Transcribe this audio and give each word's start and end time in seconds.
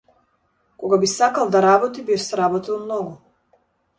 Кога 0.83 0.97
би 1.03 1.07
сакал 1.15 1.51
да 1.55 1.59
работи 1.67 2.05
би 2.09 2.17
сработил 2.23 2.79
многу. 2.85 3.13